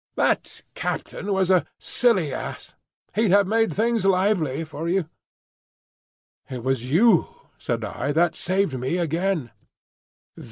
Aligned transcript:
That 0.15 0.63
captain 0.73 1.31
was 1.31 1.51
a 1.51 1.63
silly 1.77 2.33
ass. 2.33 2.73
He'd 3.13 3.29
have 3.29 3.45
made 3.45 3.71
things 3.75 4.03
lively 4.03 4.63
for 4.63 4.89
you." 4.89 5.07
"It 6.49 6.63
was 6.63 6.89
you," 6.89 7.27
said 7.59 7.83
I, 7.85 8.11
"that 8.13 8.33
saved 8.33 8.75
me 8.79 8.97
again." 8.97 9.51